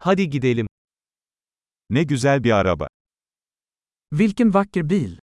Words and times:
Hadi 0.00 0.30
gidelim. 0.30 0.66
Ne 1.90 2.02
güzel 2.02 2.44
bir 2.44 2.50
araba. 2.52 2.88
Vilken 4.12 4.54
vacker 4.54 4.90
bil. 4.90 5.18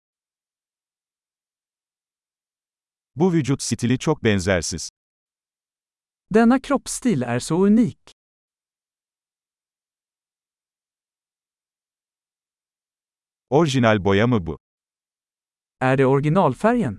Bu 3.17 3.33
vücut 3.33 3.63
stili 3.63 3.99
çok 3.99 4.25
benzersiz. 4.25 4.91
Denna 6.35 6.59
kroppsstil 6.63 7.23
är 7.23 7.41
så 7.41 7.55
unik. 7.57 7.99
Orijinal 13.51 14.05
boya 14.05 14.27
mı 14.27 14.47
bu? 14.47 14.59
Är 15.81 15.99
det 15.99 16.07
originalfärgen? 16.07 16.99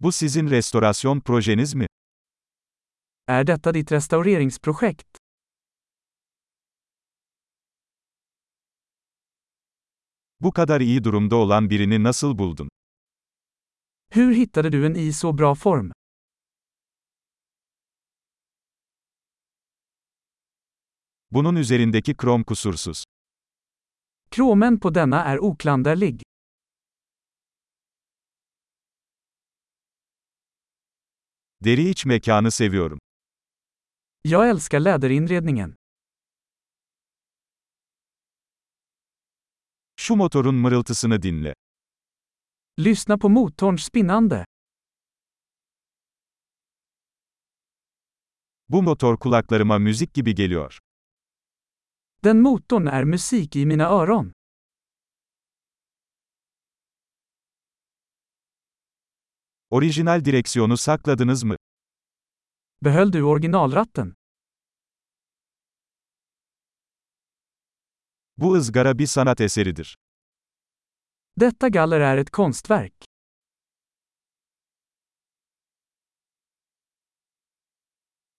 Bu 0.00 0.12
sizin 0.12 0.50
restorasyon 0.50 1.20
projeniz 1.20 1.74
mi? 1.74 1.86
Är 3.30 3.44
detta 3.44 3.72
ditt 3.72 3.92
restaureringsprojekt? 3.92 5.16
Bu 10.40 10.52
kadar 10.52 10.80
iyi 10.80 11.04
durumda 11.04 11.36
olan 11.36 11.70
birini 11.70 12.02
nasıl 12.02 12.38
buldun? 12.38 12.68
Hur 14.10 14.32
hittade 14.34 14.72
du 14.72 14.86
en 14.86 14.94
i 14.94 15.12
så 15.12 15.38
bra 15.38 15.54
form? 15.54 15.92
Bunun 21.30 21.56
üzerindeki 21.56 22.16
krom 22.16 22.44
kusursuz. 22.44 23.04
Kromen 24.30 24.80
på 24.80 24.94
denna 24.94 25.24
är 25.24 25.38
oklanderlig. 25.38 26.22
Deri 31.64 31.88
iç 31.88 32.06
mekanı 32.06 32.50
seviyorum. 32.50 32.98
Jag 34.22 34.48
älskar 34.48 34.80
läderinredningen. 34.80 35.74
Şu 39.96 40.16
motorun 40.16 40.54
mırıltısını 40.54 41.22
dinle. 41.22 41.54
Lyssna 42.78 43.18
på 43.18 43.28
motorns 43.28 43.84
spinnande. 43.84 44.44
Bu 48.68 48.82
motor 48.82 49.16
kulaklarıma 49.18 49.78
müzik 49.78 50.14
gibi 50.14 50.34
geliyor. 50.34 50.78
Den 52.24 52.36
motorn 52.36 52.86
är 52.86 53.04
musik 53.04 53.56
i 53.56 53.66
mina 53.66 53.90
öron. 54.02 54.32
Orijinal 59.70 60.24
direksiyonu 60.24 60.76
sakladınız 60.76 61.44
mı? 61.44 61.56
Behöll 62.80 63.12
du 63.12 63.22
originalratten? 63.22 64.14
Bu 68.36 68.54
ızgara 68.54 68.98
bir 68.98 69.06
sanat 69.06 69.40
eseridir. 69.40 69.96
Detta 71.40 71.68
galler 71.68 72.00
är 72.00 72.16
ett 72.16 72.30
konstverk. 72.30 72.94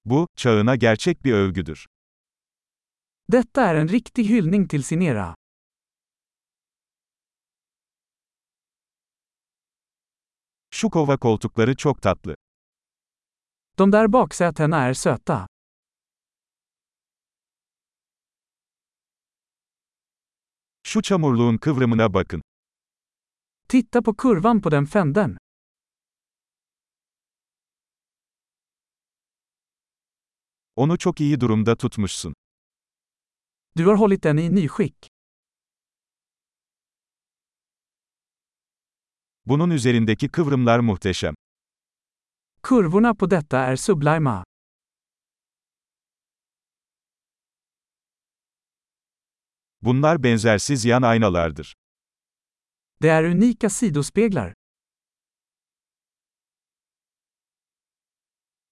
Bu, 0.05 0.27
çağına 0.35 0.75
gerçek 0.75 1.23
bir 1.25 1.33
övgüdür. 1.33 1.85
Detta 3.31 3.61
är 3.61 3.75
en 3.75 3.87
riktig 3.87 4.29
hyllning 4.29 4.69
till 4.69 4.83
sin 4.83 5.01
era. 5.01 5.35
Şu 10.71 10.89
kova 10.89 11.17
koltukları 11.17 11.75
çok 11.75 12.01
tatlı. 12.01 12.35
De 13.80 13.91
där 13.91 14.08
baksätena 14.08 14.77
är 14.77 14.94
söta. 14.94 15.47
Şu 20.83 21.02
çamurluğun 21.02 21.58
kıvrımına 21.58 22.13
bakın. 22.13 22.41
Titta 23.67 24.02
på 24.02 24.15
kurvan 24.15 24.61
på 24.61 24.71
den 24.71 24.86
fänden. 24.86 25.37
Onu 30.76 30.98
çok 30.98 31.21
iyi 31.21 31.39
durumda 31.42 31.76
tutmuşsun. 31.76 32.33
Du 33.77 33.89
har 33.89 33.99
hållit 33.99 34.23
den 34.23 34.37
i 34.37 34.55
nyskick. 34.55 35.08
Bunun 39.45 39.70
üzerindeki 39.70 40.30
kıvrımlar 40.30 40.80
muhteşem. 40.80 41.36
Kurvorna 42.61 43.15
på 43.15 43.25
detta 43.25 43.59
är 43.59 43.75
sublima. 43.75 44.43
Bunlar 49.81 50.17
benzersiz 50.17 50.86
yan 50.86 51.03
aynalardır. 51.03 51.73
Det 53.02 53.09
är 53.09 53.23
unika 53.23 53.70
sidospeglar. 53.70 54.53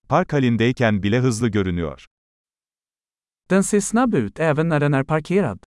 Park 0.08 0.34
halindeyken 0.34 1.04
bile 1.04 1.20
hızlı 1.20 1.50
görünüyor. 1.50 2.06
Den 3.50 3.62
ser 3.62 3.80
snabb 3.82 4.14
ut 4.14 4.40
även 4.40 4.70
när 4.70 4.80
den 4.80 4.94
är 4.94 5.04
parkerad. 5.04 5.60